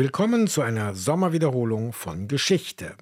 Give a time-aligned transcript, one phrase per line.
[0.00, 2.94] Willkommen zu einer Sommerwiederholung von Geschichte.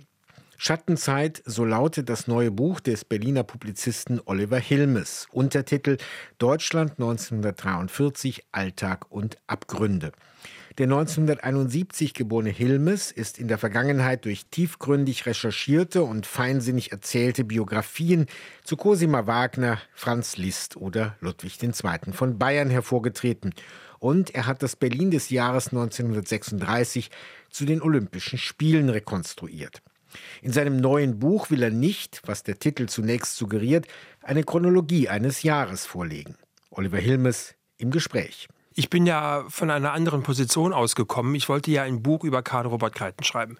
[0.56, 5.28] Schattenzeit, so lautet das neue Buch des Berliner Publizisten Oliver Hilmes.
[5.30, 5.98] Untertitel
[6.38, 10.12] Deutschland 1943 Alltag und Abgründe.
[10.79, 18.24] Der 1971 geborene Hilmes ist in der Vergangenheit durch tiefgründig recherchierte und feinsinnig erzählte Biografien
[18.64, 21.72] zu Cosima Wagner, Franz Liszt oder Ludwig II.
[22.12, 23.52] von Bayern hervorgetreten
[23.98, 27.10] und er hat das Berlin des Jahres 1936
[27.50, 29.82] zu den Olympischen Spielen rekonstruiert.
[30.43, 33.87] In seinem neuen Buch will er nicht, was der Titel zunächst suggeriert,
[34.23, 36.37] eine Chronologie eines Jahres vorlegen.
[36.71, 38.48] Oliver Hilmes im Gespräch.
[38.79, 41.35] Ich bin ja von einer anderen Position ausgekommen.
[41.35, 43.57] Ich wollte ja ein Buch über Karl Robert Kreiten schreiben.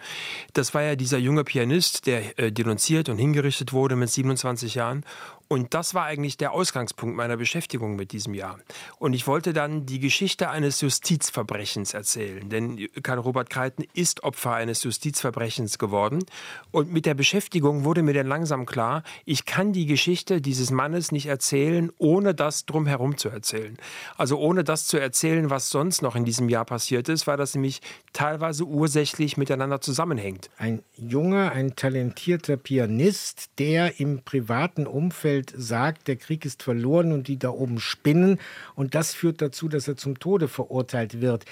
[0.53, 5.05] Das war ja dieser junge Pianist, der äh, denunziert und hingerichtet wurde mit 27 Jahren
[5.49, 8.59] und das war eigentlich der Ausgangspunkt meiner Beschäftigung mit diesem Jahr.
[8.99, 12.49] Und ich wollte dann die Geschichte eines Justizverbrechens erzählen.
[12.49, 16.25] Denn Karl Robert Kreiten ist Opfer eines Justizverbrechens geworden.
[16.73, 21.13] Und mit der Beschäftigung wurde mir dann langsam klar, ich kann die Geschichte dieses Mannes
[21.13, 23.77] nicht erzählen, ohne das drumherum zu erzählen.
[24.17, 27.55] Also ohne das zu erzählen, was sonst noch in diesem Jahr passiert ist, weil das
[27.55, 30.51] nämlich teilweise ursächlich miteinander zusammenhängt.
[30.59, 37.13] Ein junger, ein talentierter Pianist, der im privaten Umfeld Umfeld sagt, der Krieg ist verloren
[37.13, 38.39] und die da oben spinnen.
[38.75, 41.45] Und das führt dazu, dass er zum Tode verurteilt wird.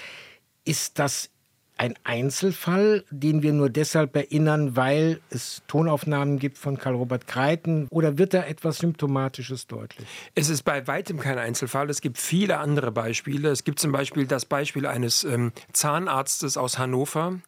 [0.63, 1.29] Ist das
[1.77, 7.87] ein Einzelfall, den wir nur deshalb erinnern, weil es Tonaufnahmen gibt von Karl-Robert Kreiten?
[7.89, 10.07] Oder wird da etwas Symptomatisches deutlich?
[10.35, 11.89] Es ist bei weitem kein Einzelfall.
[11.89, 13.49] Es gibt viele andere Beispiele.
[13.49, 17.39] Es gibt zum Beispiel das Beispiel eines ähm, Zahnarztes aus Hannover,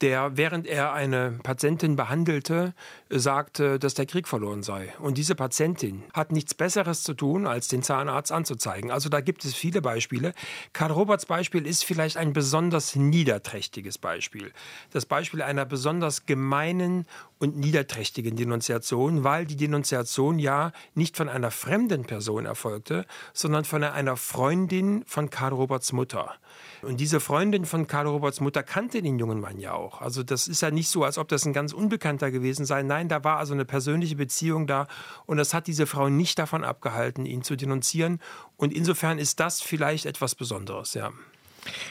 [0.00, 2.74] der, während er eine Patientin behandelte,
[3.08, 4.92] sagte, dass der Krieg verloren sei.
[4.98, 8.90] Und diese Patientin hat nichts Besseres zu tun, als den Zahnarzt anzuzeigen.
[8.90, 10.34] Also da gibt es viele Beispiele.
[10.72, 14.52] Karl Roberts Beispiel ist vielleicht ein besonders niederträchtiges Beispiel.
[14.90, 17.06] Das Beispiel einer besonders gemeinen
[17.38, 23.84] und niederträchtigen Denunziation, weil die Denunziation ja nicht von einer fremden Person erfolgte, sondern von
[23.84, 26.34] einer Freundin von Karl Roberts Mutter.
[26.82, 29.85] Und diese Freundin von Karl Roberts Mutter kannte den jungen Mann ja auch.
[29.94, 32.82] Also das ist ja nicht so, als ob das ein ganz Unbekannter gewesen sei.
[32.82, 34.86] Nein, da war also eine persönliche Beziehung da
[35.26, 38.20] und das hat diese Frau nicht davon abgehalten, ihn zu denunzieren.
[38.56, 41.12] Und insofern ist das vielleicht etwas Besonderes, ja.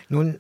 [0.09, 0.39] Nun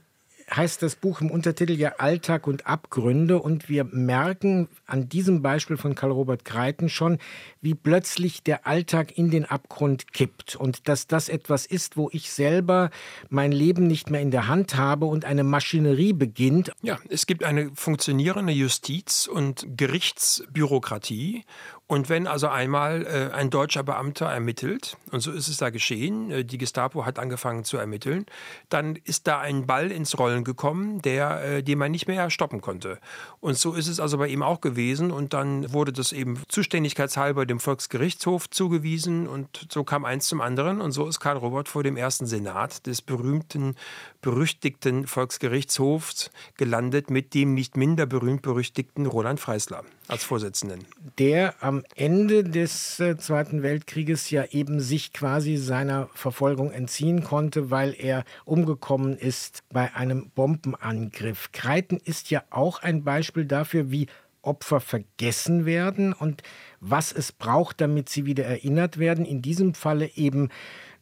[0.55, 3.39] heißt das Buch im Untertitel ja Alltag und Abgründe.
[3.39, 7.17] Und wir merken an diesem Beispiel von Karl-Robert Kreiten schon,
[7.61, 10.55] wie plötzlich der Alltag in den Abgrund kippt.
[10.55, 12.89] Und dass das etwas ist, wo ich selber
[13.29, 16.71] mein Leben nicht mehr in der Hand habe und eine Maschinerie beginnt.
[16.81, 21.43] Ja, es gibt eine funktionierende Justiz und Gerichtsbürokratie
[21.87, 26.31] und wenn also einmal äh, ein deutscher Beamter ermittelt, und so ist es da geschehen,
[26.31, 28.25] äh, die Gestapo hat angefangen zu ermitteln,
[28.69, 32.61] dann ist da ein Ball ins Rollen gekommen, der, äh, den man nicht mehr stoppen
[32.61, 32.97] konnte.
[33.39, 35.11] Und so ist es also bei ihm auch gewesen.
[35.11, 40.81] Und dann wurde das eben zuständigkeitshalber dem Volksgerichtshof zugewiesen und so kam eins zum anderen.
[40.81, 43.75] Und so ist Karl Robert vor dem ersten Senat des berühmten,
[44.21, 50.85] berüchtigten Volksgerichtshofs gelandet mit dem nicht minder berühmt berüchtigten Roland Freisler als Vorsitzenden.
[51.17, 57.71] Der am Ende des äh, Zweiten Weltkrieges ja eben sich quasi seiner Verfolgung entziehen konnte,
[57.71, 61.51] weil er umgekommen ist bei einem Bombenangriff.
[61.51, 64.07] Kreiten ist ja auch ein Beispiel dafür, wie
[64.41, 66.43] Opfer vergessen werden und
[66.79, 69.25] was es braucht, damit sie wieder erinnert werden.
[69.25, 70.49] In diesem Falle eben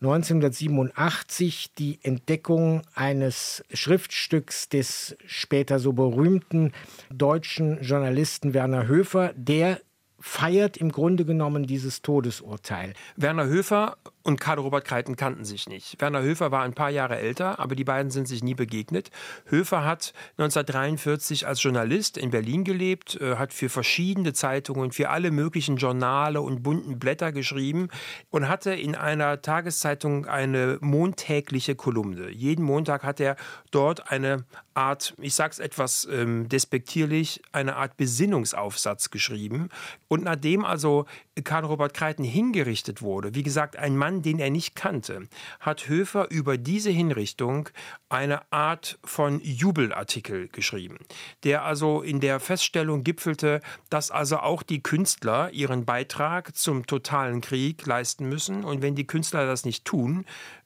[0.04, 6.74] 1987 die Entdeckung eines Schriftstücks des später so berühmten
[7.10, 9.80] deutschen Journalisten Werner Höfer, der
[10.20, 12.94] feiert im Grunde genommen dieses Todesurteil.
[13.16, 16.00] Werner Höfer und Karl Robert Kreiten kannten sich nicht.
[16.00, 19.12] Werner Höfer war ein paar Jahre älter, aber die beiden sind sich nie begegnet.
[19.46, 25.32] Höfer hat 1943 als Journalist in Berlin gelebt, äh, hat für verschiedene Zeitungen, für alle
[25.32, 27.90] möglichen Journale und bunten Blätter geschrieben
[28.30, 32.30] und hatte in einer Tageszeitung eine montägliche Kolumne.
[32.30, 33.36] Jeden Montag hat er
[33.72, 39.70] dort eine Art, ich sage es etwas ähm, despektierlich, eine Art Besinnungsaufsatz geschrieben.
[40.08, 41.06] Und nachdem also
[41.44, 45.28] Karl Robert Kreiten hingerichtet wurde, wie gesagt, ein Mann, den er nicht kannte,
[45.60, 47.70] hat Höfer über diese Hinrichtung
[48.10, 51.00] eine Art von Jubelartikel geschrieben,
[51.44, 57.42] der also in der Feststellung gipfelte, dass also auch die Künstler ihren Beitrag zum totalen
[57.42, 60.26] Krieg leisten müssen und wenn die Künstler das nicht tun,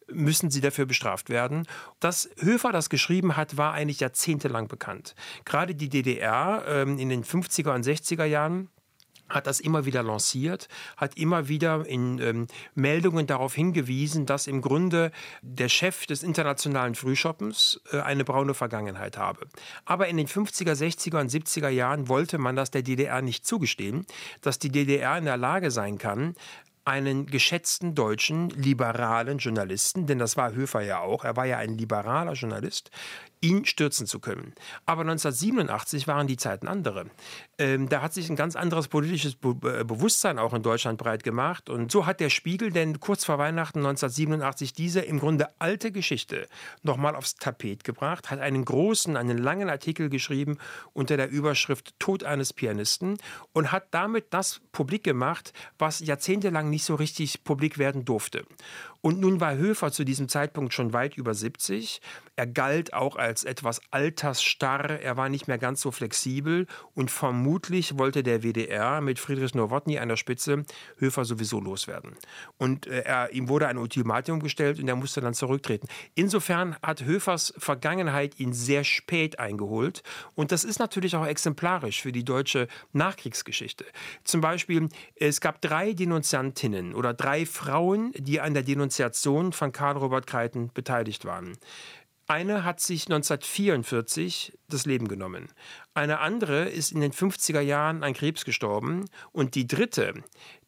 [0.09, 1.67] müssen sie dafür bestraft werden.
[1.99, 5.15] Dass Höfer das geschrieben hat, war eigentlich jahrzehntelang bekannt.
[5.45, 8.69] Gerade die DDR ähm, in den 50er und 60er Jahren
[9.29, 14.61] hat das immer wieder lanciert, hat immer wieder in ähm, Meldungen darauf hingewiesen, dass im
[14.61, 19.47] Grunde der Chef des internationalen Frühschoppens äh, eine braune Vergangenheit habe.
[19.85, 24.05] Aber in den 50er, 60er und 70er Jahren wollte man das der DDR nicht zugestehen,
[24.41, 26.35] dass die DDR in der Lage sein kann,
[26.87, 31.77] einen geschätzten deutschen liberalen Journalisten, denn das war Höfer ja auch, er war ja ein
[31.77, 32.91] liberaler Journalist,
[33.41, 34.53] ihn stürzen zu können.
[34.85, 37.05] Aber 1987 waren die Zeiten andere.
[37.57, 41.23] Ähm, da hat sich ein ganz anderes politisches Be äh, Bewusstsein auch in Deutschland breit
[41.23, 41.69] gemacht.
[41.69, 46.47] Und so hat der Spiegel denn kurz vor Weihnachten 1987 diese im Grunde alte Geschichte
[46.83, 50.57] nochmal aufs Tapet gebracht, hat einen großen, einen langen Artikel geschrieben
[50.93, 53.17] unter der Überschrift Tod eines Pianisten
[53.53, 58.45] und hat damit das publik gemacht, was jahrzehntelang nicht so richtig publik werden durfte.
[59.01, 62.01] Und nun war Höfer zu diesem Zeitpunkt schon weit über 70.
[62.35, 67.97] Er galt auch als etwas altersstarr, er war nicht mehr ganz so flexibel und vermutlich
[67.97, 70.63] wollte der WDR mit Friedrich Nowotny an der Spitze
[70.97, 72.15] Höfer sowieso loswerden.
[72.57, 75.87] Und äh, er, ihm wurde ein Ultimatum gestellt und er musste dann zurücktreten.
[76.15, 80.03] Insofern hat Höfers Vergangenheit ihn sehr spät eingeholt
[80.35, 83.85] und das ist natürlich auch exemplarisch für die deutsche Nachkriegsgeschichte.
[84.23, 89.73] Zum Beispiel, es gab drei Denunziantinnen oder drei Frauen, die an der Denunziation Initiation von
[89.73, 91.57] Karl Robert Kreiten beteiligt waren.
[92.25, 95.49] Eine hat sich 1944 das Leben genommen.
[95.93, 99.05] Eine andere ist in den 50er Jahren an Krebs gestorben.
[99.33, 100.13] Und die dritte,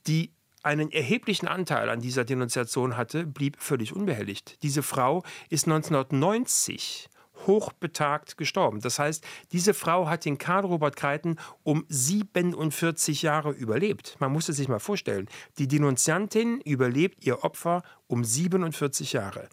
[0.06, 0.34] die
[0.64, 4.62] einen erheblichen Anteil an dieser Denunziation hatte, blieb völlig unbehelligt.
[4.64, 7.10] Diese Frau ist 1990
[7.48, 8.82] hochbetagt gestorben.
[8.82, 14.16] Das heißt, diese Frau hat den Karl Robert Kreiten um 47 Jahre überlebt.
[14.20, 15.28] Man muss es sich mal vorstellen.
[15.58, 19.50] Die Denunziantin überlebt ihr Opfer um 47 Jahre.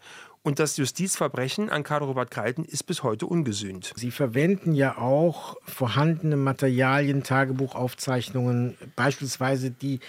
[0.47, 3.91] Und das Justizverbrechen an Karl Robert Kreiten ist bis heute ungesühnt.
[3.97, 9.99] Sie verwenden ja auch vorhandene Materialien, Tagebuchaufzeichnungen, beispielsweise die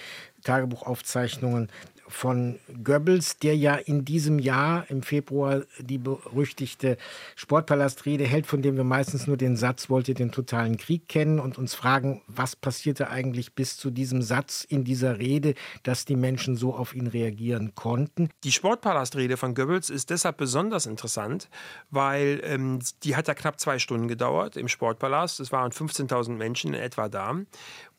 [0.44, 1.70] Tagebuchaufzeichnungen
[2.08, 6.96] von Goebbels, der ja in diesem Jahr im Februar die berüchtigte
[7.36, 11.58] Sportpalastrede hält, von dem wir meistens nur den Satz wollte den totalen Krieg kennen und
[11.58, 16.56] uns fragen, was passierte eigentlich bis zu diesem Satz in dieser Rede, dass die Menschen
[16.56, 18.30] so auf ihn reagieren konnten.
[18.44, 21.48] Die Sportpalastrede von Goebbels ist deshalb besonders interessant,
[21.90, 25.40] weil ähm, die hat ja knapp zwei Stunden gedauert im Sportpalast.
[25.40, 27.36] Es waren 15.000 Menschen in etwa da.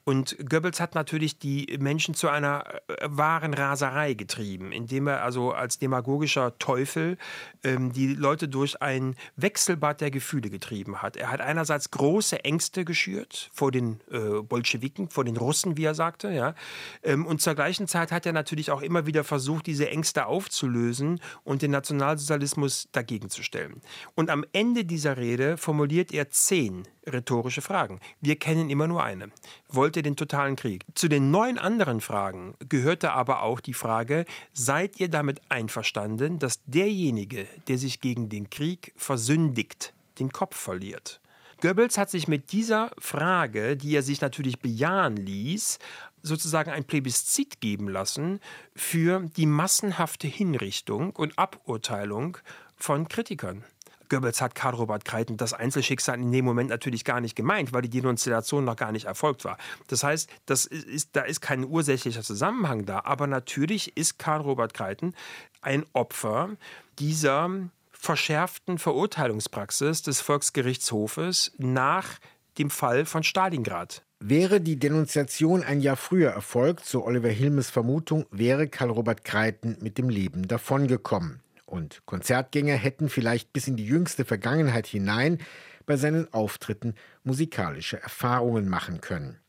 [0.10, 5.52] Und Goebbels hat natürlich die Menschen zu einer äh, wahren Raserei getrieben, indem er also
[5.52, 7.20] als demagogischer Teufel
[7.64, 11.16] ähm, die Leute durch ein Wechselbad der Gefühle getrieben hat.
[11.16, 15.94] Er hat einerseits große Ängste geschürt vor den äh, Bolschewiken, vor den Russen, wie er
[15.94, 16.56] sagte, ja.
[17.04, 21.22] Ähm, und zur gleichen Zeit hat er natürlich auch immer wieder versucht, diese Ängste aufzulösen
[21.44, 23.80] und den Nationalsozialismus dagegen zu stellen.
[24.16, 28.00] Und am Ende dieser Rede formuliert er zehn rhetorische Fragen.
[28.22, 29.30] Wir kennen immer nur eine.
[29.68, 30.86] Wollt ihr den totalen Krieg?
[30.96, 36.64] Zu den neun anderen Fragen gehörte aber auch die Frage, seid ihr damit einverstanden, dass
[36.66, 41.22] derjenige, der sich gegen den Krieg versündigt, den Kopf verliert?
[41.62, 45.80] Goebbels hat sich mit dieser Frage, die er sich natürlich bejahen ließ,
[46.22, 48.40] sozusagen ein Plebiszit geben lassen
[48.76, 52.38] für die massenhafte Hinrichtung und Aburteilung
[52.78, 53.64] von Kritikern.
[54.10, 57.84] Goebbels hat Karl Robert Kreiten das Einzelschicksal in dem Moment natürlich gar nicht gemeint, weil
[57.84, 59.58] die Denunziation noch gar nicht erfolgt war.
[59.88, 63.02] Das heißt, das ist, da ist kein ursächlicher Zusammenhang da.
[63.06, 65.14] Aber natürlich ist Karl Robert Kreiten
[65.62, 66.50] ein Opfer
[66.98, 67.50] dieser
[67.92, 72.20] verschärften Verurteilungspraxis des Volksgerichtshofes nach
[72.58, 74.04] dem Fall von Stalingrad.
[74.22, 79.78] Wäre die Denunziation ein Jahr früher erfolgt, so Oliver Hilmes Vermutung, wäre Karl Robert Kreiten
[79.82, 85.40] mit dem Leben davongekommen und Konzertgänger hätten vielleicht bis in die jüngste Vergangenheit hinein
[85.86, 89.40] bei seinen Auftritten musikalische Erfahrungen machen können.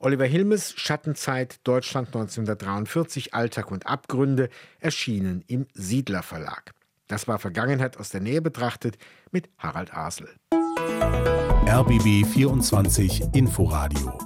[0.00, 4.48] Oliver Hilmes Schattenzeit Deutschland 1943 Alltag und Abgründe
[4.78, 6.72] erschienen im Siedler Verlag.
[7.08, 8.98] Das war Vergangenheit aus der Nähe betrachtet
[9.32, 10.28] mit Harald Asel.
[10.50, 14.18] RBB 24 Inforadio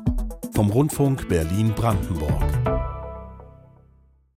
[0.54, 2.81] vom Rundfunk Berlin Brandenburg.